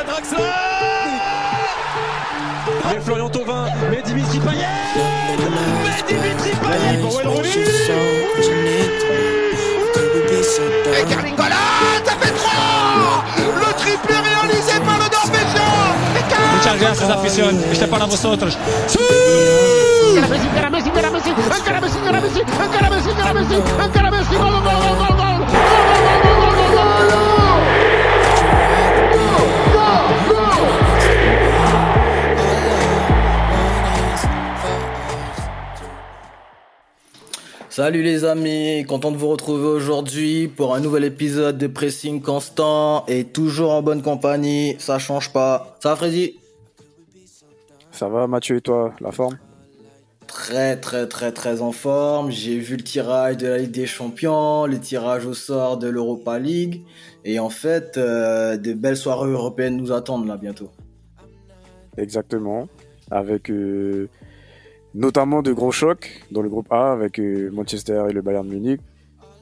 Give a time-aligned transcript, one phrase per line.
[0.00, 0.38] à Draxler
[2.90, 4.66] Mais Florian Thauvin, mais Dimitri Payet
[5.84, 7.48] Mais Dimitri Payet pour Wayne Rooney
[10.98, 11.54] Et Carlingola,
[12.04, 15.72] ça fait 3 Le triplé réalisé par le Norvégien
[16.56, 17.64] Muchas gracias, afición.
[17.70, 18.56] Este es para vosotros.
[20.14, 24.34] Encara Messi, encara Messi, encara Messi, encara Messi,
[37.76, 43.04] Salut les amis, content de vous retrouver aujourd'hui pour un nouvel épisode de Pressing Constant
[43.06, 45.76] et toujours en bonne compagnie, ça change pas.
[45.82, 46.36] Ça va Freddy?
[47.90, 49.38] Ça va Mathieu et toi, la forme?
[50.28, 54.66] Très très très très en forme, j'ai vu le tirage de la Ligue des Champions,
[54.66, 56.82] le tirage au sort de l'Europa League
[57.24, 60.70] et en fait euh, de belles soirées européennes nous attendent là bientôt.
[61.96, 62.68] Exactement.
[63.10, 64.08] Avec euh,
[64.94, 68.80] notamment de gros chocs dans le groupe A avec euh, Manchester et le Bayern Munich.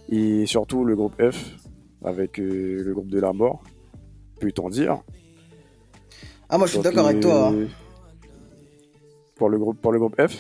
[0.08, 1.56] Et surtout le groupe F
[2.05, 3.62] avec euh, le groupe de la mort.
[4.41, 4.98] Peut-on dire
[6.48, 7.48] Ah moi je suis d'accord avec toi.
[7.48, 7.67] hein.
[9.36, 10.36] Pour le groupe, pour le groupe F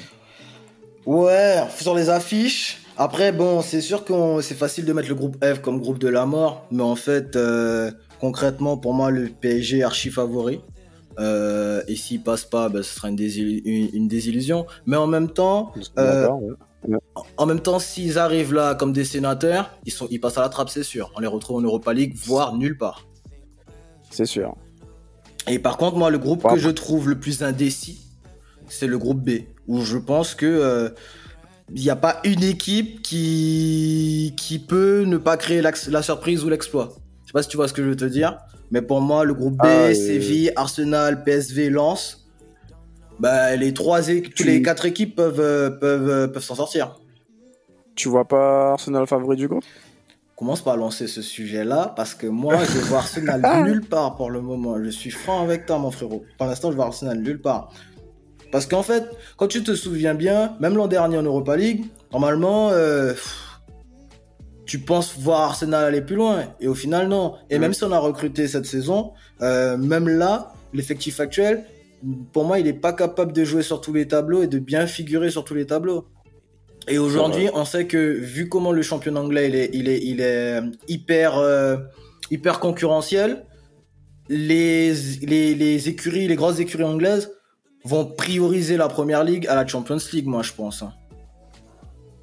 [1.06, 2.78] Ouais, sur les affiches.
[2.96, 6.08] Après, bon, c'est sûr que c'est facile de mettre le groupe F comme groupe de
[6.08, 7.90] la mort, mais en fait, euh,
[8.20, 10.60] concrètement, pour moi, le PSG est archi favori.
[11.18, 14.66] Euh, et s'il passe pas, ben, ce sera une, désil- une- une désillusion.
[14.86, 16.28] Mais en même temps, Euh,
[16.86, 16.96] ouais.
[17.36, 20.48] en même temps, s'ils arrivent là comme des sénateurs, ils sont, ils passent à la
[20.48, 21.10] trappe, c'est sûr.
[21.16, 23.06] On les retrouve en Europa League, voire nulle part.
[24.10, 24.54] C'est sûr.
[25.48, 28.00] Et par contre, moi, le groupe que je trouve le plus indécis,
[28.68, 30.88] c'est le groupe B, où je pense que euh,
[31.74, 36.44] il n'y a pas une équipe qui, qui peut ne pas créer l'ax- la surprise
[36.44, 36.90] ou l'exploit.
[37.22, 38.38] Je sais pas si tu vois ce que je veux te dire,
[38.72, 42.26] mais pour moi, le groupe B, Ah, et- Séville, Arsenal, PSV, Lens,
[43.20, 46.96] bah, les trois, é- Tu- les quatre équipes peuvent, euh, peuvent, euh, peuvent s'en sortir.
[47.94, 49.64] Tu vois pas Arsenal favori du groupe?
[50.36, 54.40] Commence par lancer ce sujet-là, parce que moi, je vois Arsenal nulle part pour le
[54.40, 54.82] moment.
[54.82, 56.24] Je suis franc avec toi, mon frérot.
[56.38, 57.70] Pour l'instant, je vois Arsenal nulle part.
[58.50, 59.04] Parce qu'en fait,
[59.36, 63.14] quand tu te souviens bien, même l'an dernier en Europa League, normalement, euh,
[64.64, 66.44] tu penses voir Arsenal aller plus loin.
[66.60, 67.34] Et au final, non.
[67.50, 71.64] Et même si on a recruté cette saison, euh, même là, l'effectif actuel,
[72.32, 74.86] pour moi, il n'est pas capable de jouer sur tous les tableaux et de bien
[74.86, 76.06] figurer sur tous les tableaux.
[76.88, 80.20] Et aujourd'hui, on sait que vu comment le championnat anglais il est, il est, il
[80.20, 81.76] est euh, hyper, euh,
[82.30, 83.44] hyper concurrentiel,
[84.28, 87.30] les, les, les écuries, les grosses écuries anglaises
[87.84, 90.82] vont prioriser la première ligue à la Champions League, moi je pense.
[90.82, 90.92] hein.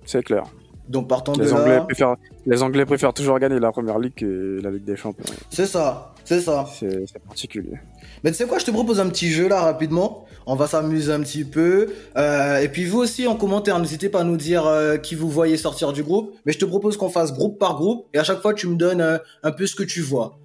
[0.05, 0.43] C'est clair.
[0.89, 2.15] Donc partant de Les Anglais, là, préfèrent,
[2.47, 5.23] les Anglais préfèrent toujours gagner la première ligue que la Ligue des Champions.
[5.51, 6.65] c'est ça, c'est ça.
[6.73, 7.77] C'est c'est particulier.
[8.23, 10.25] Mais tu sais quoi, je te propose un petit jeu là rapidement.
[10.47, 11.93] On va s'amuser un petit peu.
[12.17, 15.29] Euh, et puis vous aussi en commentaire, n'hésitez pas à nous dire euh, qui vous
[15.29, 16.35] voyez sortir du groupe.
[16.43, 18.75] Mais je te propose qu'on fasse groupe par groupe et à chaque fois tu me
[18.75, 20.39] donnes euh, un peu ce que tu vois.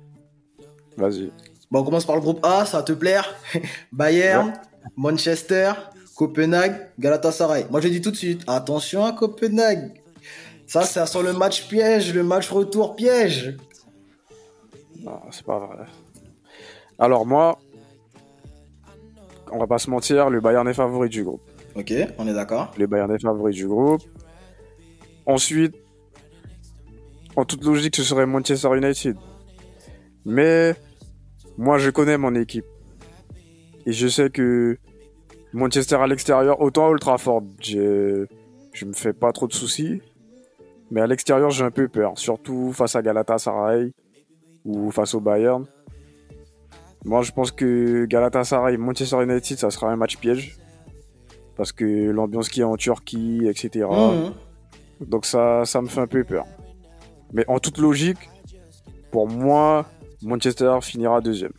[0.99, 1.31] Vas-y.
[1.71, 3.35] Bon, on commence par le groupe A, ça va te plaire
[3.93, 4.53] Bayern,
[4.95, 5.73] Manchester,
[6.15, 7.67] Copenhague, Galatasaray.
[7.71, 10.04] Moi je dis tout de suite, attention à Copenhague.
[10.67, 13.57] Ça, c'est sur le match piège, le match retour piège.
[15.03, 15.85] Non, c'est pas vrai.
[16.99, 17.59] Alors moi,
[19.53, 21.43] on va pas se mentir, le Bayern est favori du groupe.
[21.77, 22.73] Ok, on est d'accord.
[22.79, 24.03] Le Bayern est favori du groupe.
[25.27, 25.75] Ensuite,
[27.37, 29.17] en toute logique, ce serait Manchester United.
[30.25, 30.75] Mais
[31.59, 32.65] moi, je connais mon équipe.
[33.87, 34.79] Et je sais que
[35.53, 38.25] Manchester à l'extérieur, autant à Old Trafford, j'ai-
[38.73, 40.01] je me fais pas trop de soucis.
[40.91, 42.19] Mais à l'extérieur, j'ai un peu peur.
[42.19, 43.93] Surtout face à Galatasaray
[44.65, 45.65] ou face au Bayern.
[47.05, 50.57] Moi, je pense que Galatasaray, Manchester United, ça sera un match piège.
[51.57, 53.87] Parce que l'ambiance qu'il y a en Turquie, etc.
[53.87, 54.33] Mhm.
[55.09, 56.47] Donc ça, ça me fait un peu peur.
[57.33, 58.31] Mais en toute logique,
[59.11, 59.87] pour moi,
[60.23, 61.53] Manchester finira deuxième.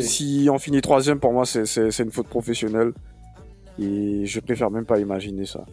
[0.00, 2.92] Si on finit troisième, pour moi, c'est une faute professionnelle.
[3.78, 5.64] Et je préfère même pas imaginer ça.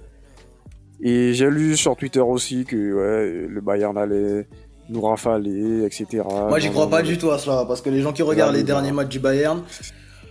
[1.02, 4.48] Et j'ai lu sur Twitter aussi que ouais, le Bayern allait
[4.90, 6.24] nous rafaler, etc.
[6.26, 8.64] Moi, j'y crois pas du tout à cela, parce que les gens qui regardent les
[8.64, 9.62] derniers matchs du Bayern,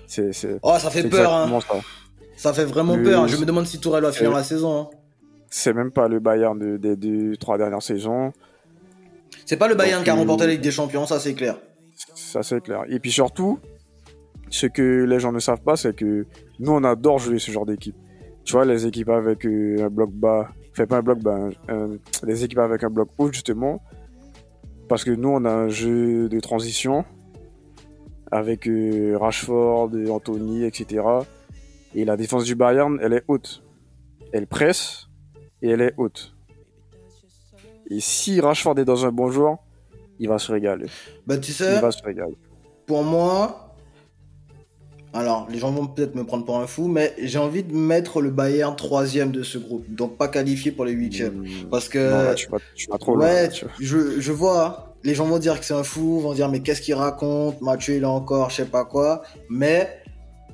[0.07, 0.31] C'est
[0.63, 1.61] oh, ça fait peur, hein.
[1.69, 1.75] ça.
[2.37, 3.29] Ça fait vraiment Le- peur.
[3.29, 4.81] Je me demande si Tourelle va finir Euh, la saison.
[4.83, 4.91] hein.
[5.49, 8.33] C'est même pas le Bayern de- des deux, trois dernières saisons.
[9.47, 11.35] C'est pas le Bayern Donc, qui a euh, remporté la Ligue des Champions, ça c'est
[11.35, 11.57] clair.
[12.15, 12.83] Ça, c'est clair.
[12.89, 13.59] Et puis surtout,
[14.51, 16.27] ce que les gens ne savent pas, c'est que
[16.59, 17.97] nous, on adore jouer ce genre d'équipe.
[18.47, 21.97] Tu vois, les équipes avec euh, un bloc bas, fait pas un bloc bas, un-
[22.23, 23.83] les équipes avec un bloc haut, justement,
[24.89, 27.05] parce que nous, on a un jeu de transition
[28.31, 31.05] avec euh, Rashford, Anthony, etc.
[31.95, 33.63] Et la défense du Bayern, elle est haute.
[34.33, 35.09] Elle presse
[35.63, 36.35] et elle est haute.
[37.91, 39.59] Et si Rashford est dans un bon jour,
[40.19, 40.87] il va se régaler.
[41.27, 42.37] Bah, tu Il sais, va se régaler.
[42.87, 43.66] pour moi,
[45.17, 48.21] alors les gens vont peut-être me prendre pour un fou, mais j'ai envie de mettre
[48.21, 51.43] le Bayern troisième de ce groupe, donc pas qualifié pour les huitièmes.
[51.43, 51.69] Hmm.
[51.71, 53.75] Parce que Non, là, tu vas, tu vas trop loin, ouais, là, tu vois.
[53.81, 56.83] je, je vois, les gens vont dire que c'est un fou, vont dire mais qu'est-ce
[56.83, 59.89] qu'il raconte, Mathieu il est encore, je sais pas quoi, mais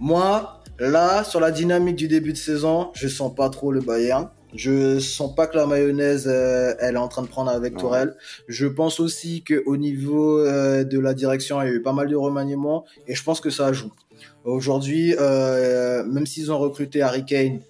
[0.00, 4.29] moi, là, sur la dynamique du début de saison, je sens pas trop le Bayern.
[4.55, 7.76] Je sens pas que la mayonnaise, euh, elle est en train de prendre avec.
[7.76, 8.15] Tourelle.
[8.49, 11.94] Je pense aussi que au niveau euh, de la direction, il y a eu pas
[11.94, 13.93] mal de remaniements et je pense que ça joue.
[14.44, 17.61] Aujourd'hui, euh, même s'ils ont recruté Harry Kane,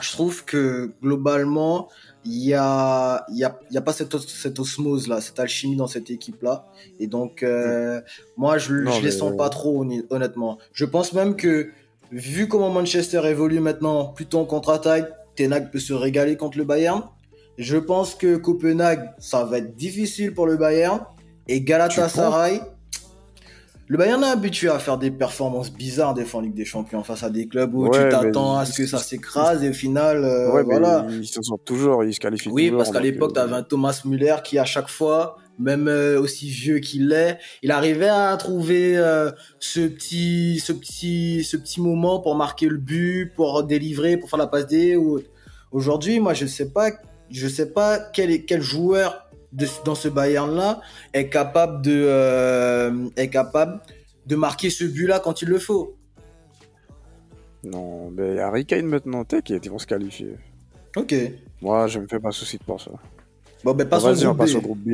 [0.00, 1.88] je trouve que globalement,
[2.24, 5.38] il y a, il y a, il y a pas cette, cette osmose là, cette
[5.38, 6.66] alchimie dans cette équipe là.
[6.98, 8.00] Et donc, euh,
[8.36, 10.58] moi, je, je les sens pas trop, honnêtement.
[10.72, 11.70] Je pense même que,
[12.10, 17.04] vu comment Manchester évolue maintenant, plutôt en contre-attaque, Tenag peut se régaler contre le Bayern.
[17.58, 21.00] Je pense que Copenhague, ça va être difficile pour le Bayern.
[21.48, 22.60] Et Galatasaray,
[23.92, 27.04] le Bayern est habitué à faire des performances bizarres des fois en Ligue des Champions
[27.04, 29.68] face à des clubs où Ouais, tu t'attends à ils- ce que ça s'écrase et
[29.68, 31.04] au final, euh, ouais, voilà.
[31.10, 32.78] ils s'en sortent toujours, ils se qualifient Oui, toujours.
[32.78, 36.18] parce qu'à l'époque, euh, tu avais un Thomas Müller qui, à chaque fois, même euh,
[36.18, 39.30] aussi vieux qu'il est, il arrivait à trouver euh,
[39.60, 44.38] ce petit, ce petit, ce petit moment pour marquer le but, pour délivrer, pour faire
[44.38, 44.96] la passe D.
[44.96, 45.20] Ou...
[45.70, 46.88] Aujourd'hui, moi, je sais pas,
[47.30, 50.80] je sais pas quel, est- quel joueur de, dans ce Bayern-là
[51.12, 53.80] est capable de, euh, est capable
[54.26, 55.96] de marquer ce but-là quand il le faut.
[57.64, 60.36] Non, mais Harry Kane maintenant, t'inquiète, ils vont se qualifier?
[60.96, 61.14] Ok.
[61.60, 62.90] Moi, je me fais pas souci pour ça.
[63.64, 64.56] Bon, ben, passons au on groupe passe B.
[64.56, 64.90] au groupe B.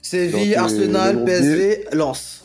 [0.00, 2.44] Séville, Donc, euh, Arsenal, PSV, Lens.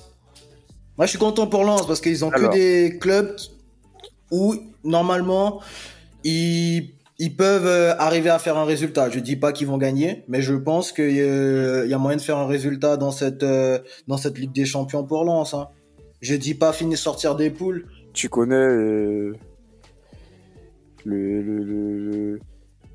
[0.97, 2.49] Moi, je suis content pour Lens parce qu'ils ont Alors.
[2.51, 3.35] que des clubs
[4.31, 5.61] où, normalement,
[6.23, 9.11] ils, ils peuvent euh, arriver à faire un résultat.
[9.11, 12.37] Je dis pas qu'ils vont gagner, mais je pense qu'il y a moyen de faire
[12.37, 13.77] un résultat dans cette, euh,
[14.07, 15.53] dans cette Ligue des Champions pour Lens.
[15.53, 15.67] Hein.
[16.21, 17.85] Je dis pas finir sortir des poules.
[18.13, 19.35] Tu connais euh,
[21.05, 22.39] le, le,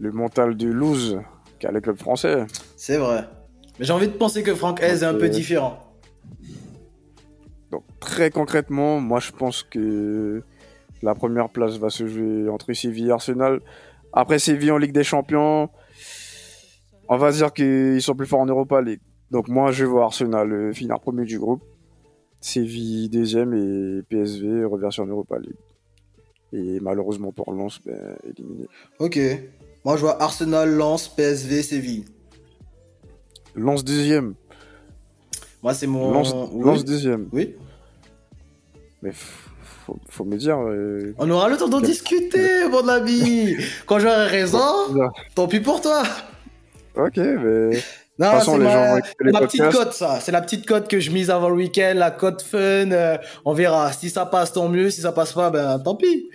[0.01, 1.21] le, mental de lose
[1.61, 2.47] qu'a le club français.
[2.77, 3.29] C'est vrai.
[3.79, 5.79] Mais j'ai envie de penser que Franck Hez est un peu euh, différent.
[7.71, 10.43] Donc très concrètement, moi je pense que
[11.03, 13.61] la première place va se jouer entre Séville et Arsenal.
[14.17, 15.69] Après Séville en Ligue des Champions,
[17.09, 19.03] on va dire qu'ils sont plus forts en Europa League.
[19.31, 21.63] Donc moi je vois Arsenal euh, finir premier du groupe,
[22.41, 25.57] Séville deuxième et PSV reverser en Europa League.
[26.55, 28.67] Et malheureusement pour Lens, ben, éliminé.
[28.99, 29.19] Ok.
[29.85, 32.05] Moi, je vois Arsenal, Lens, PSV, Séville.
[33.55, 34.35] Lens deuxième,
[35.63, 36.13] Moi, c'est mon.
[36.13, 36.65] Lens, Oui.
[36.65, 37.29] Lens deuxième.
[37.33, 37.55] Oui.
[39.03, 39.13] Mais
[39.87, 40.59] faut, faut me dire.
[40.59, 43.55] euh, On aura le temps d'en discuter, mon ami.
[43.87, 44.73] Quand j'aurai raison,
[45.35, 46.03] tant pis pour toi.
[46.97, 47.71] Ok, mais
[48.19, 50.19] Non, c'est ma, petite cote, ça.
[50.21, 52.59] C'est la petite cote que je mise avant le week-end, la cote fun.
[52.59, 53.93] euh, on verra.
[53.93, 54.91] Si ça passe, tant mieux.
[54.91, 56.29] Si ça passe pas, ben tant pis.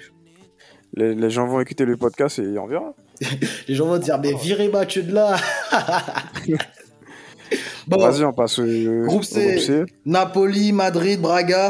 [0.93, 2.93] les, les gens vont écouter le podcast et on verra.
[3.67, 5.35] Les gens vont dire, mais virez Mathieu de là.
[7.87, 8.65] bon, Vas-y, on passe au
[9.05, 9.83] Groupe C.
[10.05, 11.69] Napoli, Madrid, Braga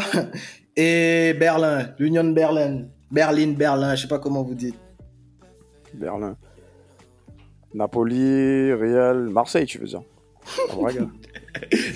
[0.76, 1.90] et Berlin.
[2.00, 2.86] L'Union de Berlin.
[3.12, 4.76] Berlin, Berlin, je sais pas comment vous dites.
[5.94, 6.38] Berlin.
[7.74, 10.02] Napoli, Real, Marseille, tu veux dire.
[10.46, 11.02] Ah, Braga.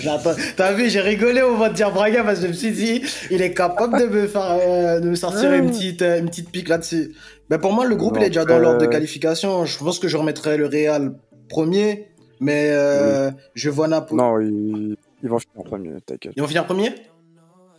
[0.56, 3.02] T'as vu, j'ai rigolé au moment de dire Braga parce que je me suis dit,
[3.32, 6.52] il est capable de me faire, euh, de me sortir une petite, euh, une petite
[6.52, 7.16] pique là-dessus.
[7.50, 9.66] Mais pour moi, le groupe, Non, il est déjà dans euh, l'ordre de qualification.
[9.66, 11.16] Je pense que je remettrai le Real
[11.50, 12.08] premier,
[12.40, 14.18] mais euh, je vois Napoli.
[14.18, 16.34] non, ils, ils vont finir premier, t'inquiète.
[16.36, 16.94] Ils vont finir premier?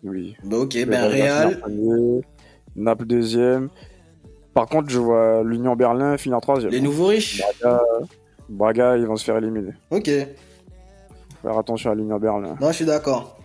[0.02, 0.36] Oui.
[0.44, 1.60] Bah ok, ben Real.
[2.74, 3.68] Naples deuxième.
[4.54, 6.70] Par contre, je vois l'Union Berlin finir troisième.
[6.72, 7.42] Les nouveaux riches.
[7.60, 7.82] Braga,
[8.48, 9.72] Braga, ils vont se faire éliminer.
[9.90, 10.08] Ok.
[10.08, 12.56] Faut faire attention à l'Union Berlin.
[12.60, 13.38] Non, je suis d'accord.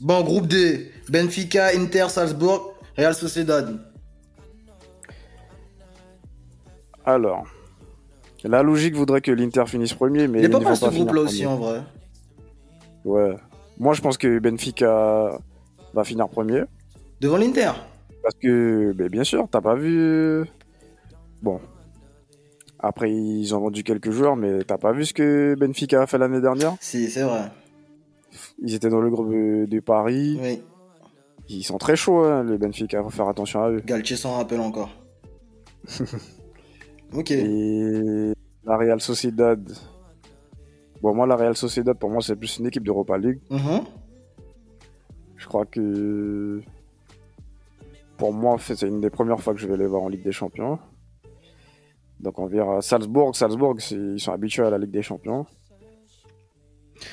[0.00, 0.90] Bon, groupe D.
[1.08, 3.78] Benfica, Inter, Salzbourg, Real Sociedad.
[7.04, 7.44] Alors,
[8.42, 11.44] la logique voudrait que l'Inter finisse premier, mais Il est pas mal ce groupe-là aussi
[11.46, 11.82] en vrai.
[13.04, 13.36] Ouais.
[13.78, 15.38] Moi, je pense que Benfica
[15.92, 16.62] va finir premier.
[17.20, 17.72] Devant l'Inter.
[18.22, 20.44] Parce que, ben, bien sûr, t'as pas vu.
[21.42, 21.60] Bon.
[22.78, 26.18] Après, ils ont vendu quelques joueurs, mais t'as pas vu ce que Benfica a fait
[26.18, 26.76] l'année dernière?
[26.80, 27.50] Si, c'est vrai.
[28.62, 30.38] Ils étaient dans le groupe de Paris.
[30.40, 30.62] Oui.
[31.48, 33.02] Ils sont très chauds, hein, les Benfica.
[33.02, 33.82] Faut faire attention à eux.
[33.84, 34.90] Galtier s'en rappelle encore.
[37.12, 37.30] ok.
[37.30, 38.32] Et
[38.64, 39.60] la Real Sociedad.
[41.04, 43.38] Bon, moi, la Real Sociedad, pour moi, c'est plus une équipe d'Europa League.
[43.50, 43.82] Mhm.
[45.36, 46.62] Je crois que
[48.16, 50.32] pour moi, c'est une des premières fois que je vais les voir en Ligue des
[50.32, 50.78] Champions.
[52.20, 53.36] Donc on verra Salzbourg.
[53.36, 55.44] Salzbourg, ils sont habitués à la Ligue des Champions.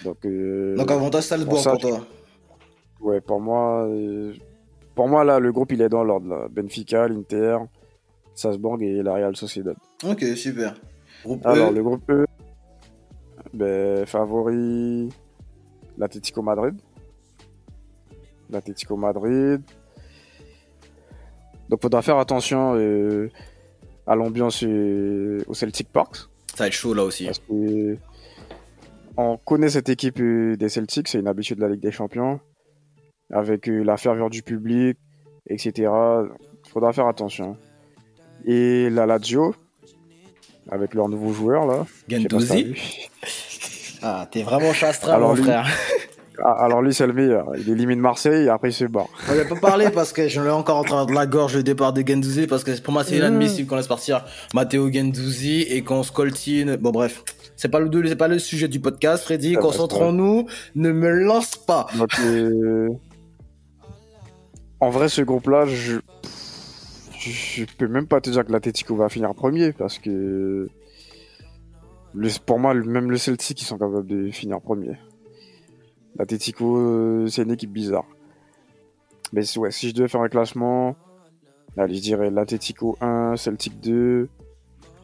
[0.05, 1.99] Donc, euh, Donc avantage Salzbourg pour ça, pour toi.
[3.01, 4.33] ouais, pour moi, euh,
[4.95, 6.47] pour moi là, le groupe il est dans l'ordre.
[6.49, 7.57] Benfica, l'Inter,
[8.35, 9.75] Salzbourg et la Real Sociedad.
[10.05, 10.75] Ok, super.
[11.25, 11.73] Groupe Alors E.
[11.73, 12.25] le groupe E,
[13.53, 15.09] ben, favori
[15.97, 16.75] l'Atlético Madrid.
[18.49, 19.61] L'Atlético Madrid.
[21.69, 23.29] Donc faudra faire attention euh,
[24.05, 26.15] à l'ambiance euh, au Celtic Park.
[26.53, 27.25] Ça va être chaud là aussi.
[27.25, 27.97] Parce que
[29.17, 32.39] on connaît cette équipe euh, des Celtics, c'est une habitude de la Ligue des Champions.
[33.33, 34.97] Avec la ferveur du public,
[35.47, 35.89] etc.
[36.67, 37.55] Faudra faire attention.
[38.43, 39.55] Et la Lazio,
[40.69, 41.85] avec leur nouveau joueur là.
[42.07, 42.75] vu.
[44.03, 45.67] Ah, t'es vraiment chastra, Alors mon lui- frère.
[46.43, 47.51] Ah, alors lui, c'est le meilleur.
[47.55, 49.09] Il élimine Marseille et après il se barre.
[49.29, 51.61] On va pas parler parce que je l'ai encore en train de la gorge le
[51.61, 54.25] départ de Gendouzi parce que pour moi c'est inadmissible qu'on laisse partir
[54.55, 56.77] Matteo Gendouzi et qu'on se coltine.
[56.77, 57.23] Bon bref,
[57.55, 59.55] c'est pas le c'est pas le sujet du podcast, Freddy.
[59.55, 60.47] Ah Concentrons-nous.
[60.73, 61.85] Ne me lance pas.
[61.95, 62.87] Donc, euh,
[64.79, 65.97] en vrai, ce groupe-là, je...
[67.29, 70.67] je peux même pas te dire que l'Atletico va finir premier parce que
[72.45, 74.97] pour moi, même le Celtic, ils sont capables de finir premier.
[76.17, 78.05] L'Atletico, euh, c'est une équipe bizarre.
[79.33, 80.95] Mais si- ouais, si je devais faire un classement,
[81.77, 84.27] allez, je dirais l'Atletico 1, Celtic 2,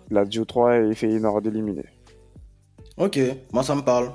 [0.10, 1.86] Lazio 3 et Feyenoord éliminé.
[2.98, 3.20] Ok,
[3.54, 4.12] moi ça me parle.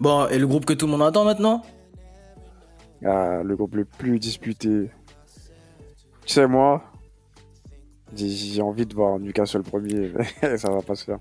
[0.00, 1.62] Bon, et le groupe que tout le monde attend maintenant?
[3.04, 4.90] Ah, le groupe le plus disputé.
[6.24, 6.82] Tu sais, moi,
[8.14, 10.12] j'ai- envie de voir Newcastle premier,
[10.42, 11.18] mais ça va pas se faire.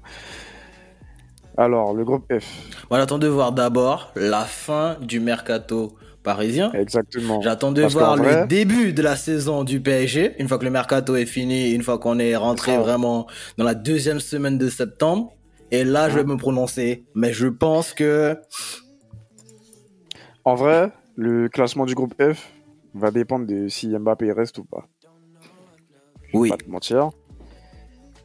[1.58, 2.46] Alors, le groupe F,
[2.92, 6.72] On attend de voir d'abord la fin du mercato parisien.
[6.74, 7.42] exactement.
[7.42, 10.36] J'attends de Parce voir le vrai- début de la saison du PSG.
[10.40, 13.28] Une fois que le mercato est fini, une fois qu'on est rentré vraiment
[13.58, 15.34] dans la deuxième semaine de septembre.
[15.72, 17.06] Et là, je vais me prononcer.
[17.16, 18.38] Mais je pense que
[20.46, 22.52] En vrai, le classement du groupe F
[22.94, 24.86] va dépendre de si Mbappé reste ou pas.
[26.38, 26.58] Je vais Oui.
[26.58, 27.10] pas te mentir.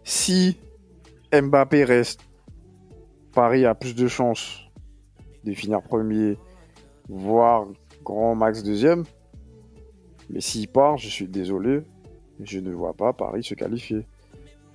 [0.04, 0.59] Si
[1.33, 2.21] Mbappé reste,
[3.33, 4.61] Paris a plus de chances
[5.45, 6.37] de finir premier,
[7.09, 7.66] voire
[8.04, 9.04] grand max deuxième.
[10.31, 11.83] Mais s'il part, je suis désolé,
[12.40, 14.07] je ne vois pas Paris se qualifier.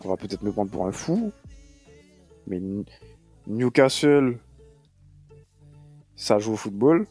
[0.04, 1.32] On va peut-être me prendre pour un fou,
[2.48, 2.62] mais
[3.48, 4.38] Newcastle,
[6.16, 7.08] ça joue au football.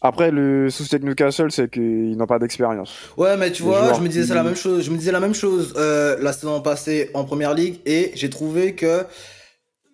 [0.00, 2.94] Après, le souci avec Newcastle, c'est qu'ils n'ont pas d'expérience.
[3.16, 4.84] Ouais, mais tu Les vois, je me disais qui- la même chose.
[4.84, 8.30] Je me disais la même chose euh, la saison passée en première ligue et j'ai
[8.30, 9.04] trouvé que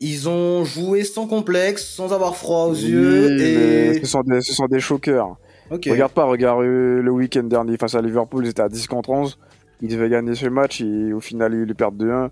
[0.01, 4.01] ils ont joué sans complexe, sans avoir froid aux Oui, yeux et.
[4.01, 5.37] ce sont des, ce sont des choqueurs.
[5.71, 5.87] Ok.
[5.91, 9.09] Regarde pas, regarde euh, le week-end dernier face à Liverpool, ils étaient à 10 contre
[9.11, 9.39] 11.
[9.81, 12.29] Ils devaient gagner ce match et au final, ils le perdent 2-1.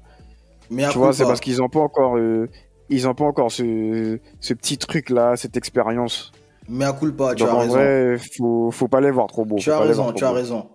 [0.70, 2.48] Mais Tu vois, c'est parce qu'ils n'ont pas encore, euh,
[2.90, 6.32] ils ont pas encore ce, ce petit truc-là, cette expérience.
[6.68, 7.74] Mais à coup pas, tu Donc as en raison.
[7.74, 9.56] vrai, faut, faut pas les voir trop beaux.
[9.56, 10.68] tu as raison, tu as raison.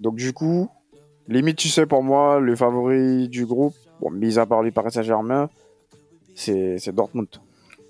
[0.00, 0.68] Donc du coup,
[1.28, 4.92] limite, tu sais, pour moi, le favori du groupe, bon, mis à part le Paris
[4.92, 5.48] Saint-Germain,
[6.34, 7.28] c'est Dortmund.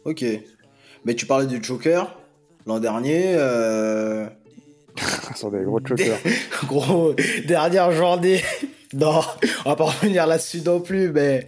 [0.05, 0.25] Ok.
[1.05, 2.17] Mais tu parlais du Joker
[2.67, 3.35] l'an dernier.
[3.37, 4.27] Euh...
[5.35, 6.19] Sont des gros chokers.
[6.69, 7.15] Gros,
[7.47, 8.41] dernière journée.
[8.93, 9.21] non,
[9.65, 11.45] on va pas revenir là-dessus non plus, mais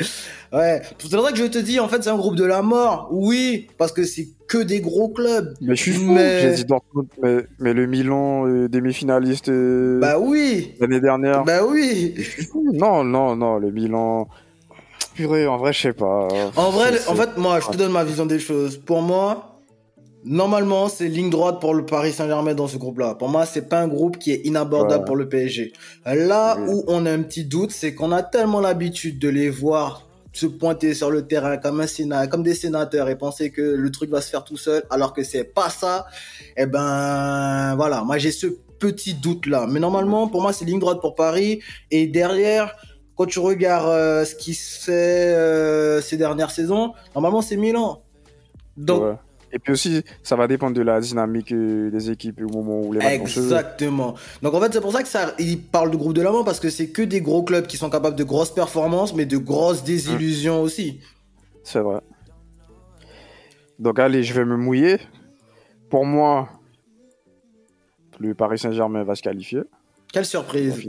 [0.52, 0.82] ouais.
[0.98, 3.08] C'est pour ça que je te dis, en fait, c'est un groupe de la mort.
[3.12, 5.54] Oui, parce que c'est que des gros clubs.
[5.60, 9.98] Mais je suis fou, Mais- j'ai dit Dortmund, mais, mais le Milan, euh, demi-finaliste euh,
[10.00, 11.44] Bah oui, l'année dernière.
[11.44, 12.14] bah oui.
[12.72, 14.28] Non, non, non, le Milan.
[15.14, 16.28] Purée, en vrai, je sais pas.
[16.56, 18.76] En vrai, en fait, moi, je te donne ma vision des choses.
[18.76, 19.60] Pour moi,
[20.24, 23.14] normalement, c'est ligne droite pour le Paris Saint-Germain dans ce groupe-là.
[23.14, 25.06] Pour moi, c'est pas un groupe qui est inabordable Ouais.
[25.06, 25.72] pour le PSG.
[26.04, 26.68] Là Oui.
[26.68, 30.05] où on a un petit doute, c'est qu'on a tellement l'habitude de les voir
[30.36, 33.90] se pointer sur le terrain comme un sénat, comme des sénateurs et penser que le
[33.90, 36.06] truc va se faire tout seul, alors que c'est pas ça.
[36.56, 38.02] Eh ben, voilà.
[38.04, 38.46] Moi, j'ai ce
[38.78, 39.66] petit doute-là.
[39.68, 41.60] Mais normalement, pour moi, c'est ligne droite pour Paris.
[41.90, 42.76] Et derrière,
[43.16, 48.02] quand tu regardes euh, ce qui se fait euh, ces dernières saisons, normalement c'est Milan.
[48.76, 49.18] Donc.
[49.56, 52.92] Et puis aussi, ça va dépendre de la dynamique euh, des équipes au moment où
[52.92, 54.14] les matchs exactement.
[54.42, 56.60] Donc en fait c'est pour ça que ça, il parle de groupe de l'avant parce
[56.60, 59.82] que c'est que des gros clubs qui sont capables de grosses performances, mais de grosses
[59.82, 61.00] désillusions aussi.
[61.64, 62.00] C'est vrai.
[63.78, 64.98] Donc allez, je vais me mouiller.
[65.88, 66.50] Pour moi,
[68.20, 69.62] le Paris Saint-Germain va se qualifier.
[70.12, 70.86] Quelle surprise.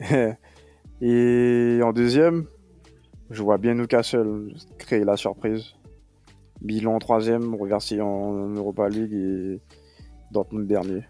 [1.02, 2.46] Et en deuxième,
[3.28, 5.74] Je vois bien Newcastle créer la surprise.
[6.62, 9.60] Bilan troisième, reversé en Europa League et
[10.30, 11.02] Dortmund dernier.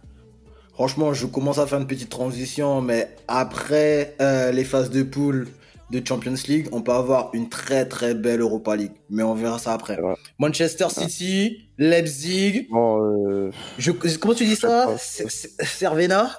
[0.72, 5.48] Franchement, je commence à faire une petite transition, mais après euh, les phases de poule
[5.90, 8.92] de Champions League, on peut avoir une très très belle Europa League.
[9.10, 10.00] Mais on verra ça après.
[10.00, 10.14] Ouais.
[10.38, 12.68] Manchester City, Leipzig.
[12.70, 16.30] Bon, euh, Je, comment tu dis ça Cervena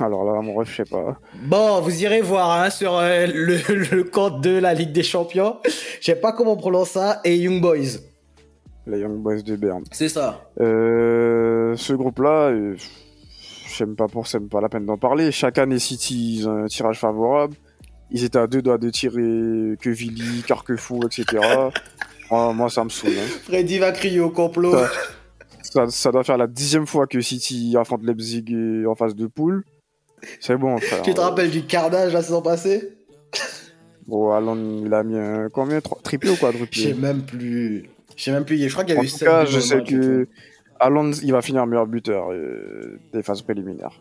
[0.00, 1.18] alors là, mon ref, je sais pas.
[1.42, 3.56] Bon, vous irez voir hein, sur euh, le,
[3.96, 5.56] le compte de la Ligue des Champions.
[6.00, 7.20] Je sais pas comment on prononce ça.
[7.24, 7.98] Et Young Boys.
[8.86, 9.84] Les Young Boys de Berne.
[9.92, 10.48] C'est ça.
[10.60, 12.76] Euh, ce groupe-là, euh,
[13.76, 15.32] j'aime pas pour c'est pas la peine d'en parler.
[15.32, 17.54] Chaque année, City, ils ont un tirage favorable.
[18.10, 21.42] Ils étaient à deux doigts de tirer que Vili, Carquefou, etc.
[22.30, 23.10] Moi, ça me saoule.
[23.18, 23.28] hein.
[23.44, 24.72] Freddy va crier au complot.
[24.72, 24.88] Ça-
[25.62, 29.26] Ça, ça doit faire la dixième fois que City affronte Leipzig euh, en phase de
[29.26, 29.64] poule.
[30.40, 31.02] C'est bon, frère.
[31.02, 32.96] Tu te rappelles du carnage la saison passée
[34.06, 35.80] Bon, Alan, il a mis un, combien?
[35.80, 37.88] Trois- Triplé ou Je sais quadruplé même plus.
[38.16, 38.58] Je sais même plus.
[38.58, 40.28] Je crois qu'il y a En eu tout cas, je sais que
[40.78, 44.00] Haaland, il va finir meilleur buteur euh, des phases préliminaires.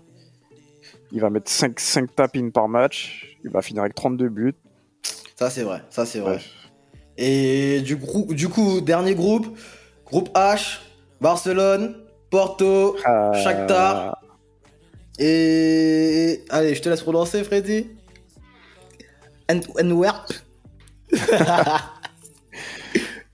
[1.12, 3.38] Il va mettre 5, 5 tapines par match.
[3.44, 4.54] Il va finir avec 32 buts.
[5.36, 5.82] Ça c'est vrai.
[5.90, 6.40] Ça c'est vrai.
[7.18, 9.58] Et du coup, du coup, dernier groupe,
[10.06, 10.80] groupe H,
[11.22, 11.96] Barcelone,
[12.30, 14.22] Porto, Euh, Shakhtar.
[15.20, 17.88] Et allez, je te laisse prononcer, Freddy.
[19.50, 20.32] Ant- Antwerp.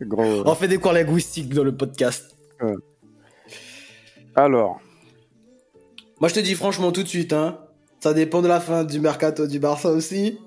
[0.02, 0.44] Gros.
[0.48, 2.36] On fait des cours linguistiques dans le podcast.
[4.36, 4.80] Alors,
[6.20, 7.60] Moi, je te dis franchement tout de suite, hein,
[8.00, 10.40] ça dépend de la fin du mercato du Barça aussi,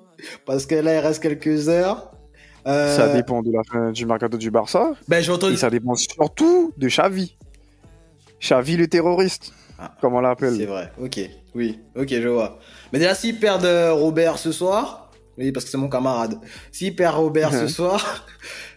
[0.46, 2.10] parce que là, il reste quelques heures.
[2.66, 4.92] Euh, ça dépend de la fin du mercato du Barça.
[5.08, 5.22] Ben.
[5.22, 7.36] Et ça dépend surtout de Xavi.
[8.40, 9.92] Xavi le terroriste, Ah.
[10.00, 10.66] comme on C'est l'appelle.
[10.66, 10.92] vrai.
[11.00, 11.20] Ok.
[11.54, 11.80] Oui.
[11.96, 12.58] Ok, je vois.
[12.92, 16.38] Mais déjà, s'ils perdent euh, Robert ce soir, oui, parce que c'est mon camarade.
[16.70, 18.24] S'ils perdent Robert ce soir,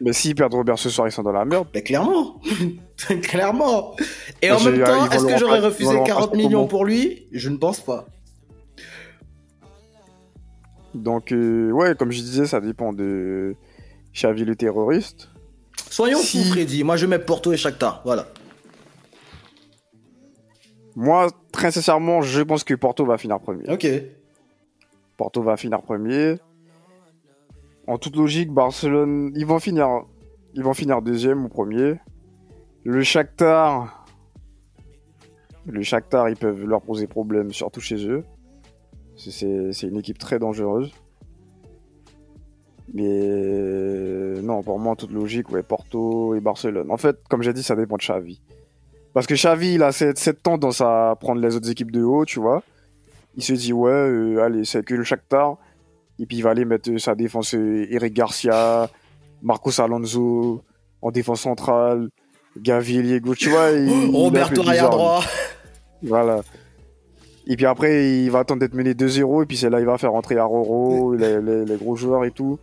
[0.01, 1.67] Mais s'ils perdent Robert ce soir, ils sont dans la merde.
[1.85, 2.41] clairement,
[3.21, 3.95] clairement.
[4.41, 6.67] Et Mais en même temps, est-ce que j'aurais refusé vont le 40 remplacer millions comment
[6.67, 7.27] pour lui?
[7.31, 8.07] Je ne pense pas.
[10.95, 13.55] Donc, euh, ouais, comme je disais, ça dépend de
[14.15, 15.29] Xavi le terroriste.
[15.91, 16.83] Soyons Si- fous, Freddy.
[16.83, 18.01] Moi, je mets Porto et Shakhtar.
[18.03, 18.27] Voilà.
[20.99, 23.69] Moi, très sincèrement, je pense que Porto va finir premier.
[23.69, 23.87] Ok.
[25.15, 26.37] Porto va finir premier.
[27.85, 29.87] En toute logique, Barcelone, ils vont finir,
[30.55, 31.93] ils vont finir deuxième ou premier.
[32.83, 34.07] Le Shakhtar,
[35.67, 38.23] le Shakhtar, ils peuvent leur poser problème, surtout chez eux.
[39.15, 40.91] C'est- une équipe très dangereuse.
[42.91, 46.89] Mais non, pour moi, en toute logique, ouais, Porto et Barcelone.
[46.89, 48.41] En fait, comme j'ai dit, ça dépend de Xavi.
[49.13, 52.25] Parce que Xavi, il a cette, cette tendance à prendre les autres équipes de haut,
[52.25, 52.61] tu vois.
[53.35, 55.57] Il se dit, ouais, euh, allez, c'est que le Shakhtar.
[56.19, 58.89] Et puis il va aller mettre sa défense, euh, Eric Garcia,
[59.43, 60.63] Marcos Alonso
[61.01, 62.09] en défense centrale,
[62.59, 63.69] Gavi Liego, tu vois.
[63.71, 64.77] il- Roberto lui.
[64.79, 65.21] droit.
[66.01, 66.41] Voilà.
[67.45, 69.97] Et puis après, il va attendre d'être mené 2-0, et puis c'est là il va
[69.97, 72.59] faire rentrer Aroro, les, les, les gros joueurs et tout.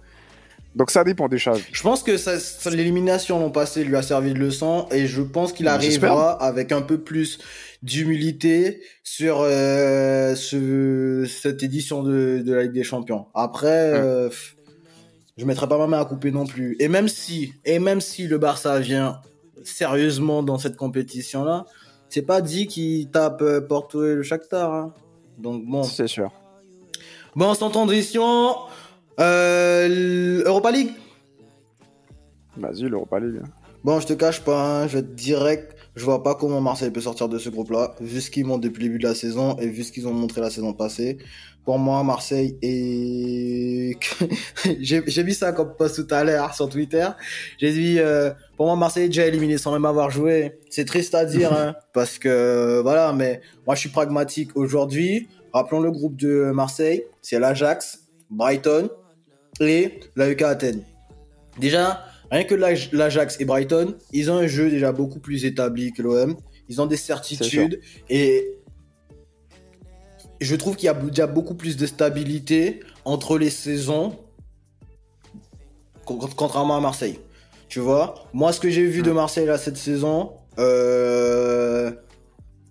[0.74, 1.62] Donc ça dépend des Xavi.
[1.72, 5.22] Je pense que ça- ça- l'élimination l'an passé lui a servi de leçon et je
[5.22, 7.38] pense qu'il arrivera avec un peu plus
[7.82, 13.26] d'humilité sur euh, ce, cette édition de, de la Ligue des Champions.
[13.34, 14.56] Après, euh, pff,
[15.36, 16.76] je mettrai pas ma main à couper non plus.
[16.80, 19.20] Et même si, et même si le Barça vient
[19.62, 21.66] sérieusement dans cette compétition-là,
[22.08, 24.72] c'est pas dit qu'il tape euh, Porto et le Shakhtar.
[24.72, 24.94] hein.
[25.38, 25.82] Donc bon.
[25.84, 26.32] C'est sûr.
[27.36, 28.54] Bon, sans transition,
[29.20, 30.90] euh, Europa League.
[32.56, 33.42] Vas-y, l'Europa League.
[33.84, 35.76] Bon, je te cache pas, hein, je vais être direct.
[35.94, 38.84] Je vois pas comment Marseille peut sortir de ce groupe-là, vu ce qu'ils montrent depuis
[38.84, 41.18] le début de la saison et vu ce qu'ils ont montré la saison passée.
[41.64, 43.96] Pour moi, Marseille est.
[44.80, 47.06] j'ai j'ai mis ça comme post tout à l'heure sur Twitter.
[47.58, 50.58] J'ai dit, euh, pour moi, Marseille est déjà éliminé sans même avoir joué.
[50.68, 55.28] C'est triste à dire, hein, parce que voilà, mais moi, je suis pragmatique aujourd'hui.
[55.52, 58.00] Rappelons le groupe de Marseille, c'est l'Ajax,
[58.30, 58.90] Brighton
[59.60, 60.82] et l'AEK Athènes.
[61.58, 65.92] Déjà, rien que l'Aj- l'Ajax et Brighton, ils ont un jeu déjà beaucoup plus établi
[65.92, 66.36] que l'OM.
[66.68, 68.58] Ils ont des certitudes et
[70.40, 74.18] je trouve qu'il y a déjà beaucoup plus de stabilité entre les saisons
[76.04, 77.20] con- contrairement à Marseille.
[77.68, 81.92] Tu vois, moi ce que j'ai vu de Marseille là cette saison, euh,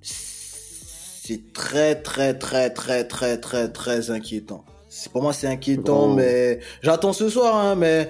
[0.02, 4.66] c'est très très très très très très très inquiétant.
[4.96, 8.10] C'est pour moi c'est inquiétant, mais j'attends ce soir, hein, mais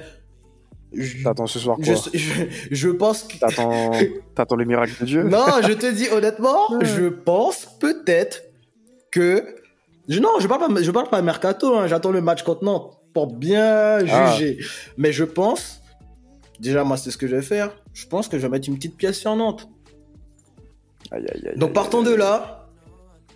[1.23, 3.91] T'attends ce soir je, quoi je, je pense que T'attends
[4.35, 8.43] t'attends les miracles de Dieu non, je te dis honnêtement, je pense peut-être
[9.11, 9.55] que
[10.09, 12.99] je- non, je parle pas, je parle pas mercato, hein, j'attends le match contre Nantes.
[13.13, 14.33] pour bien Ah.
[14.35, 14.57] juger.
[14.97, 15.79] Mais je pense,
[16.59, 18.75] déjà moi c'est ce que je vais faire, je pense que je vais mettre une
[18.75, 19.69] petite pièce sur Nantes.
[21.11, 22.67] Aïe, aïe, aïe, Donc aïe, partons aïe, de là,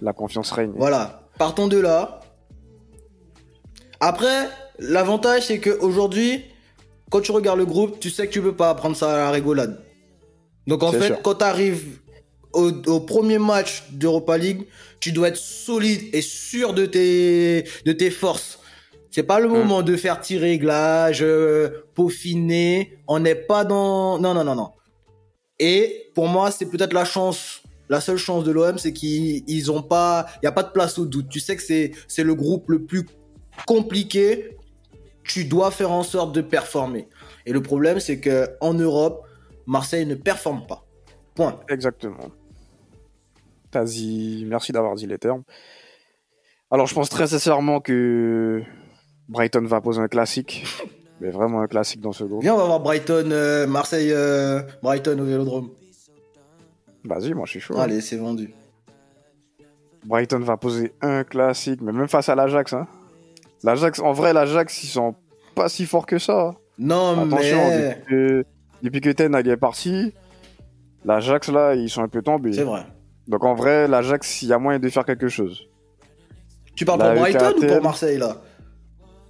[0.02, 0.74] La confiance règne.
[0.76, 2.20] voilà, partons de là.
[4.00, 6.44] Après, l'avantage c'est que aujourd'hui,
[7.10, 9.32] quand tu regardes le groupe, tu sais que tu peux pas prendre ça à la
[9.32, 9.80] rigolade.
[10.68, 11.22] Donc en fait, sûr.
[11.22, 12.00] quand tu arrives
[12.54, 14.66] au, au premier match d'Europa League,
[15.00, 18.60] tu dois être solide et sûr de tes, de tes forces.
[19.18, 23.00] C'est pas le moment de faire tirer réglage, euh, peaufiner.
[23.08, 24.20] On n'est pas dans.
[24.20, 24.70] Non, non, non, non.
[25.60, 29.72] Et pour moi, c'est peut-être la chance, la seule chance de l'OM, c'est qu'ils ils
[29.72, 31.30] ont pas, il y a pas de place au doute.
[31.30, 33.08] Tu sais que c'est le groupe le plus
[33.66, 34.58] compliqué.
[35.24, 37.08] Tu dois faire en sorte de performer.
[37.46, 39.26] Et le problème, c'est que en Europe,
[39.66, 40.86] Marseille ne performe pas.
[41.36, 41.60] Point.
[41.70, 42.32] Exactement.
[43.72, 44.46] T'as dit...
[44.48, 45.44] Merci d'avoir dit les termes.
[46.72, 48.64] Alors, je pense très sincèrement que
[49.30, 50.66] Brighton va poser un classique.
[51.20, 52.44] Mais vraiment un classique dans ce groupe.
[52.44, 55.72] Viens, on va voir Brighton, euh, Marseille, euh, Brighton au Vélodrome.
[57.04, 57.78] Vas-y, moi je suis chaud.
[57.78, 58.54] Allez, c'est vendu.
[60.06, 62.74] Brighton va poser un classique, mais même face à l'Ajax.
[62.74, 62.88] Hein.
[63.64, 65.16] L'Ajax, en vrai, l'Ajax, ils sont
[65.56, 66.56] pas si forts que ça.
[66.78, 68.46] Non, Attention, mais depuis que,
[68.84, 70.14] depuis que Ten est parti,
[71.06, 72.54] l'Ajax, là, ils sont un peu tombés.
[72.54, 72.84] c'est vrai.
[73.28, 75.68] Donc en vrai, l'Ajax, il y a moyen de faire quelque chose.
[76.76, 78.38] Tu parles Là, pour Brighton ou pour Marseille là?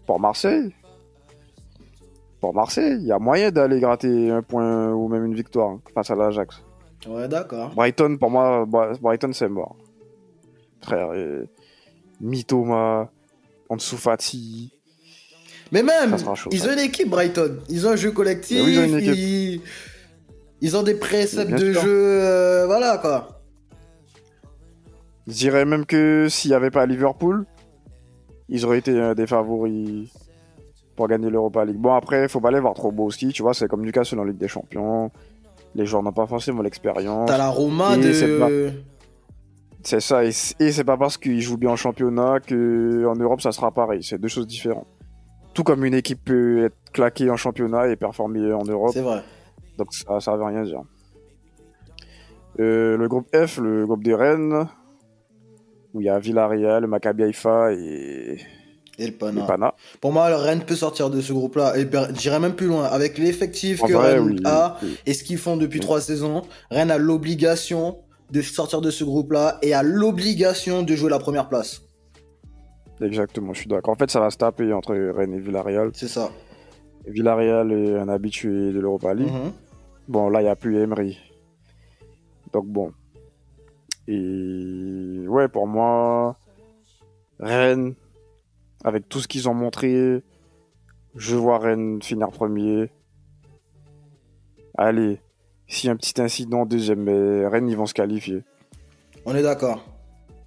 [0.05, 0.73] Pour Marseille,
[2.39, 6.11] pour Marseille, il y a moyen d'aller gratter un point ou même une victoire face
[6.11, 6.61] à l'Ajax.
[7.07, 7.69] Ouais, d'accord.
[7.73, 9.75] Brighton, pour moi, Bri- Brighton, c'est mort.
[10.81, 11.43] Frère, et...
[12.21, 13.09] Mitoma,
[13.69, 14.71] Ansu Fati.
[15.71, 17.58] Mais même, chaud, ils ont une équipe Brighton.
[17.69, 18.63] Ils ont un jeu collectif.
[18.63, 19.13] Oui, ils ont une équipe.
[19.15, 19.62] ils...
[20.62, 21.82] ils ont des préceptes de sûr.
[21.82, 22.21] jeu.
[22.21, 23.41] euh, voilà quoi.
[25.27, 27.45] Je dirais même que s'il n'y avait pas Liverpool,
[28.47, 30.10] ils auraient été un des favoris
[30.95, 31.75] pour gagner l'Europa League.
[31.77, 34.19] Bon, après, il faut pas les voir trop beau aussi, tu vois, c'est comme Newcastle
[34.19, 35.12] en Ligue des Champions.
[35.75, 37.27] Les joueurs n'ont pas forcément l'expérience.
[37.30, 38.71] T'as la Roma Et de.
[39.83, 43.51] C'est ça, et c'est pas parce qu'ils jouent bien en championnat que en Europe ça
[43.51, 44.03] sera pareil.
[44.03, 44.87] C'est deux choses différentes.
[45.53, 49.23] Tout comme une équipe peut être claquée en championnat et performer en Europe, C'est vrai.
[49.77, 50.81] donc ça, ça veut rien dire.
[52.59, 54.67] Euh, le groupe F, le groupe des Rennes,
[55.93, 58.37] où il y a Villarreal, Maccabi Haïfa et,
[58.97, 59.43] Et le Pana.
[59.45, 59.73] Pana.
[60.01, 61.77] Pour moi, le Rennes peut sortir de ce groupe-là.
[61.77, 62.83] Et per- j'irai même plus loin.
[62.85, 64.41] Avec l'effectif que vrai, Rennes oui.
[64.45, 64.97] a oui.
[65.05, 65.85] et ce qu'ils font depuis Oui.
[65.85, 67.99] trois saisons, Rennes a l'obligation
[68.31, 71.81] de sortir de ce groupe-là et a l'obligation de jouer la première place.
[73.01, 73.93] Exactement, je suis d'accord.
[73.93, 75.91] En fait, ça va se taper entre Rennes et Villarreal.
[75.93, 76.31] C'est ça.
[77.05, 79.31] Villarreal est un habitué de l'Europa League.
[79.31, 79.51] Mhm.
[80.07, 81.17] Bon, là, il n'y a plus Emery.
[82.53, 82.91] Donc, bon.
[84.07, 86.37] Et ouais, pour moi,
[87.39, 87.93] Rennes,
[88.83, 90.23] avec tout ce qu'ils ont montré,
[91.15, 92.89] je vois Rennes finir premier.
[94.77, 95.19] Allez,
[95.67, 98.43] si un petit incident, deuxième, mais Rennes, ils vont se qualifier.
[99.25, 99.84] On est d'accord.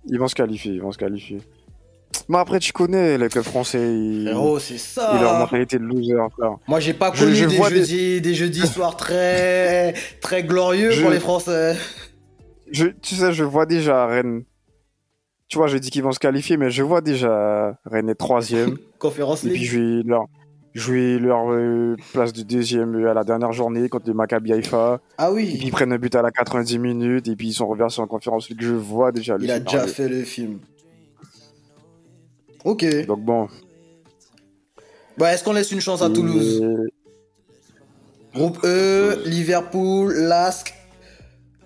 [0.06, 1.38] Ils vont se qualifier, ils vont se qualifier.
[2.28, 5.16] Mais après, tu connais les clubs français, ils, c'est ça.
[5.16, 6.56] et leur mentalité de loser, frère.
[6.66, 8.34] Moi, j'ai pas Je- connu je des, vois des- jeudis, des...
[8.34, 11.76] jeudis soirs très, très glorieux Je- pour les Français.
[12.70, 14.44] Je, tu sais, je vois déjà Rennes.
[15.48, 18.78] Tu vois, je dis qu'ils vont se qualifier, mais je vois déjà Rennes est troisième.
[18.98, 20.26] Conférence et puis leur,
[20.74, 25.00] jouer leur euh, place de deuxième euh, à la dernière journée contre le Maccabi Haïfa.
[25.18, 27.28] Ah Et puis oui, ils prennent un but à la 90 minutes.
[27.28, 28.60] Et puis ils sont reversés en conférence League.
[28.62, 30.58] Je vois déjà le il a déjà fait le film.
[32.64, 32.84] Ok.
[33.06, 33.48] Donc bon.
[35.18, 36.62] Bah, est-ce qu'on laisse une chance à Et- Toulouse?
[38.34, 40.72] Groupe E, Liverpool, Lask.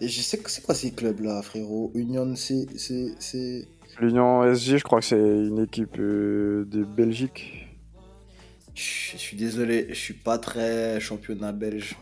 [0.01, 1.93] Et je sais que c'est quoi ces clubs-là, frérot?
[1.95, 2.67] Union, c'est-
[4.01, 7.63] L'Union SG, je crois que c'est une équipe euh, de Belgique.
[8.75, 11.97] Je suis désolé, je suis pas très championnat belge.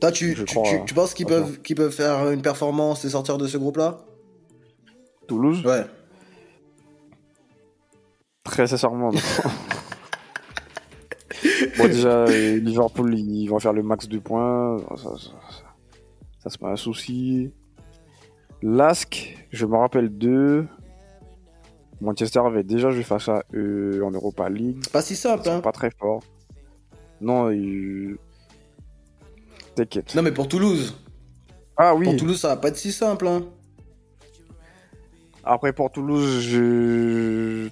[0.00, 3.38] Toi, tu, tu, crois, tu- tu penses qu'ils peuvent, peuvent faire une performance et sortir
[3.38, 3.98] de ce groupe-là?
[5.26, 5.64] Toulouse?
[5.66, 5.84] Ouais.
[8.44, 9.10] Très sincèrement,
[11.76, 14.78] bon, déjà, euh, Liverpool, ils vont faire le max de points.
[14.78, 15.30] Ça, ça, ça,
[16.38, 17.50] ça, c'est pas un souci.
[18.62, 20.66] Lask, je me rappelle d'eux.
[22.00, 24.84] Manchester avait déjà joué face à eux en Europa League.
[24.92, 26.22] Pas si simple, Ils sont hein pas très forts.
[27.20, 28.16] Non, ils...
[29.74, 30.14] T'inquiète.
[30.14, 30.96] Non, mais pour Toulouse.
[31.76, 33.42] Ah oui, Pour Toulouse, ça va pas être si simple, hein
[35.48, 37.68] après pour Toulouse, je...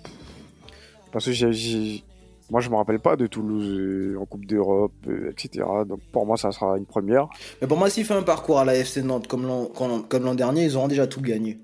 [1.12, 2.04] Parce que j'ai...
[2.50, 5.64] Moi, je me rappelle pas de Toulouse euh, en Coupe d'Europe, euh, etc.
[5.88, 7.26] Donc pour moi, ça sera une première.
[7.60, 10.02] Mais pour moi, s'il fait un parcours à la FC Nantes comme l'an comme l'an-
[10.02, 11.58] comme l'an dernier, ils auront déjà tout gagné.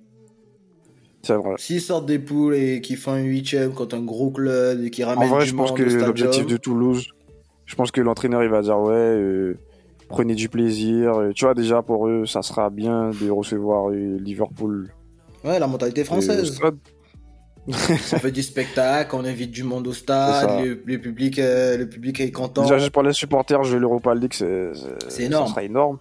[1.31, 1.55] C'est vrai.
[1.59, 5.05] S'ils sortent des poules et qu'ils font un huitième contre un gros club et qu'ils
[5.05, 7.07] ramènent En vrai, du je pense que l'objectif de Toulouse,
[7.67, 9.57] je pense que l'entraîneur, il va dire, ouais, euh,
[10.09, 11.15] prenez du plaisir.
[11.15, 14.93] Euh, Tu vois, déjà, pour eux, ça sera bien de recevoir euh, Liverpool.
[15.45, 16.59] Ouais, la mentalité française.
[17.69, 21.89] on fait du spectacle, on invite du monde au stade, le, le public, euh, le
[21.89, 22.63] public est content.
[22.63, 24.73] Déjà, juste pour les supporters, jouer l'Europa League, c'est
[25.07, 25.47] C'est énorme.
[25.47, 25.99] Ça sera énorme.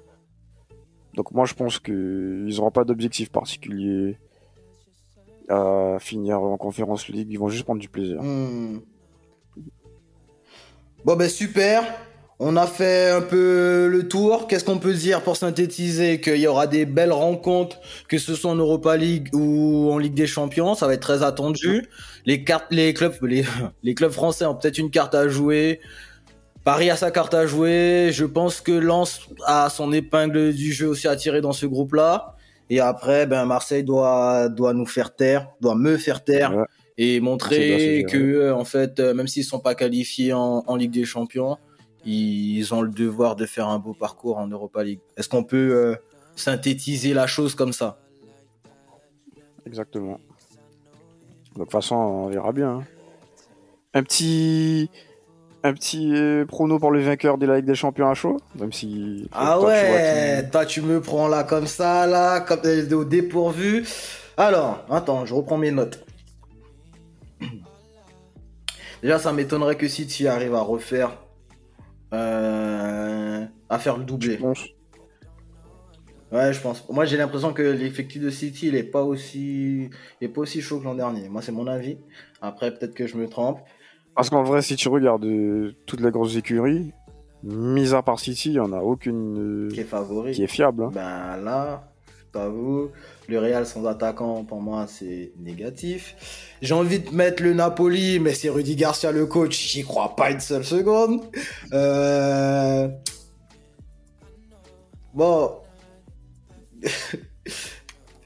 [1.13, 4.18] Donc, moi, je pense qu'ils n'auront pas d'objectif particulier
[5.50, 7.28] à finir en conférence League.
[7.30, 8.22] Ils vont juste prendre du plaisir.
[8.22, 8.80] Hmm.
[11.06, 11.84] Bon ben super.
[12.42, 14.48] On a fait un peu le tour.
[14.48, 18.52] Qu'est-ce qu'on peut dire pour synthétiser Qu'il y aura des belles rencontres, que ce soit
[18.52, 20.74] en Europa League ou en Ligue des Champions?
[20.74, 21.86] Ça va être très attendu.
[22.26, 22.64] Les clubs,
[23.96, 25.82] clubs français ont peut-être une carte à jouer.
[26.64, 28.12] Paris a sa carte à jouer.
[28.14, 32.38] Je pense que Lens a son épingle du jeu aussi à tirer dans ce groupe-là.
[32.70, 36.66] Et après, ben Marseille doit doit nous faire taire, doit me faire taire Ouais.
[36.98, 40.92] et montrer que euh, en fait, euh, même s'ils sont pas qualifiés en, en Ligue
[40.92, 41.58] des Champions,
[42.06, 45.00] ils ont le devoir de faire un beau parcours en Europa League.
[45.18, 45.96] Est-ce qu'on peut euh,
[46.36, 47.98] synthétiser la chose comme ça?
[49.66, 50.20] Exactement.
[51.56, 52.70] De toute façon, on verra bien.
[52.80, 52.84] hein.
[53.94, 54.90] Un petit.
[55.63, 58.72] Un petit euh, prono pour le vainqueur de la Ligue des Champions à chaud, même
[58.72, 59.28] si.
[59.34, 62.62] Ah toi, tu ouais, qui- toi tu me prends là comme ça là, comme
[62.93, 63.86] au dépourvu.
[64.38, 66.06] Alors, attends, je reprends mes notes.
[69.02, 71.17] Déjà, ça m'étonnerait que City arrive à refaire,
[72.13, 74.38] euh, à faire le doublé.
[76.32, 76.88] Ouais, je pense.
[76.89, 79.89] Moi, j'ai l'impression que l'effectif de City, il est pas aussi,
[80.22, 81.28] il est pas aussi chaud que l'an dernier.
[81.28, 81.98] Moi, c'est mon avis.
[82.41, 83.60] Après, peut-être que je me trompe.
[84.15, 86.91] Parce qu'en vrai, si tu regardes euh, toutes les grosses écuries,
[87.43, 90.48] mis à part City, il n'y en a aucune euh, Qui est favori qui est
[90.48, 90.84] fiable.
[90.84, 90.91] hein.
[90.93, 92.89] Ben là, je t'avoue,
[93.30, 96.15] le Real sans attaquant, pour moi, c'est négatif.
[96.62, 100.32] J'ai envie de mettre le Napoli, mais c'est Rudy Garcia le coach, j'y crois pas
[100.32, 101.22] une seule seconde.
[101.72, 102.89] Euh...
[105.13, 105.52] Bon,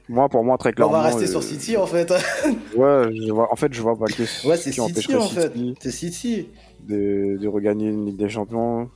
[0.08, 0.92] Moi, pour moi, très on clairement.
[0.92, 2.12] va rester euh, sur City en fait.
[2.76, 5.14] Ouais, je vois, en fait, je vois pas que ce ouais, c'est qui City empêcherait
[5.16, 5.52] en fait.
[5.54, 6.48] City C'est City.
[6.86, 8.90] de, de regagner une Ligue des Champions.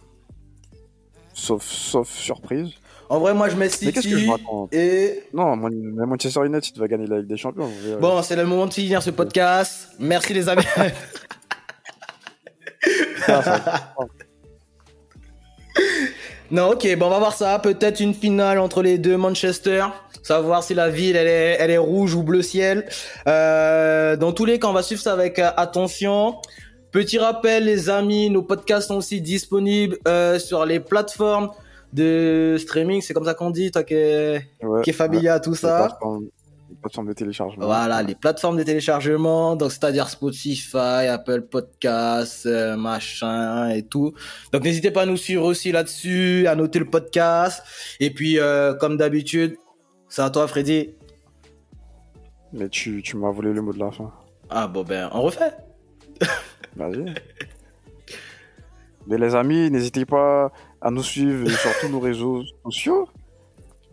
[1.32, 2.70] Sauf, sauf surprise.
[3.08, 5.70] En vrai, moi, je mets Mais qu'est-ce que je City m'attends et Non, mais
[6.04, 7.70] Manchester United va gagner la Ligue des Champions.
[8.00, 9.88] Bon, c'est le moment de finir ce podcast.
[9.98, 10.64] Merci les amis.
[16.50, 17.58] Non, ok, bon, on va voir ça.
[17.58, 19.84] Peut-être une finale entre les deux Manchester.
[20.22, 22.88] Savoir si la ville, elle est, elle est rouge ou bleu ciel.
[23.26, 26.36] Euh, dans tous les cas, on va suivre ça avec euh, attention.
[26.90, 31.50] Petit rappel, les amis, nos podcasts sont aussi disponibles euh, sur les plateformes
[31.92, 33.02] de streaming.
[33.02, 35.98] C'est comme ça qu'on dit, toi qui es, ouais, qui est familier à tout ça.
[36.80, 37.66] Plateformes- de téléchargement.
[37.66, 44.12] Voilà, les plateformes de téléchargement, donc c'est-à-dire Spotify, Apple Podcasts, euh, machin et tout.
[44.52, 47.62] Donc n'hésitez pas à nous suivre aussi là-dessus, à noter le podcast.
[48.00, 49.56] Et puis, euh, comme d'habitude,
[50.08, 50.94] c'est à toi, Freddy.
[52.52, 54.12] Mais tu, tu m'as volé le mot de la fin.
[54.50, 55.52] Ah bon ben, on refait.
[56.76, 57.14] Vas-y.
[59.06, 63.08] Mais les amis, n'hésitez pas à nous suivre sur tous nos réseaux sociaux.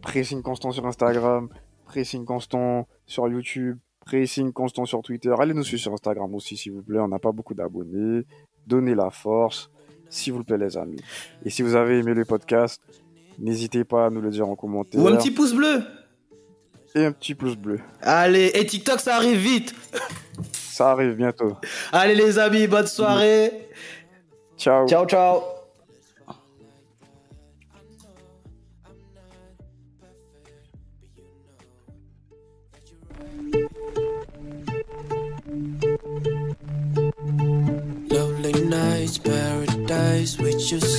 [0.01, 1.49] Pressing constant sur Instagram,
[1.85, 5.33] pressing constant sur YouTube, pressing constant sur Twitter.
[5.39, 6.99] Allez nous suivre sur Instagram aussi, s'il vous plaît.
[6.99, 8.23] On n'a pas beaucoup d'abonnés.
[8.67, 9.69] Donnez la force,
[10.09, 11.01] s'il vous plaît, les amis.
[11.43, 12.81] Et si vous avez aimé le podcast,
[13.39, 15.01] n'hésitez pas à nous le dire en commentaire.
[15.01, 15.83] Ou un petit pouce bleu.
[16.95, 17.79] Et un petit pouce bleu.
[18.01, 19.75] Allez, et TikTok, ça arrive vite.
[20.51, 21.55] Ça arrive bientôt.
[21.91, 23.69] Allez les amis, bonne soirée.
[24.57, 24.87] Ciao.
[24.87, 25.54] Ciao, ciao.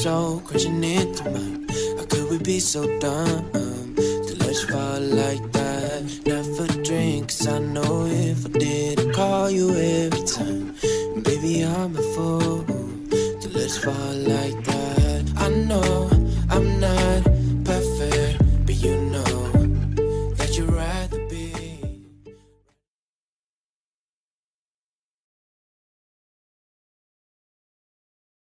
[0.06, 1.66] Soul crashing into mine.
[1.98, 3.50] How could we be so dumb
[4.26, 6.00] to let you fall like that?
[6.24, 9.66] Never drink, 'cause I know if I did, I'd call you
[10.04, 10.64] every time.
[11.28, 12.56] Baby, I'm a fool
[13.40, 14.56] to let you fall like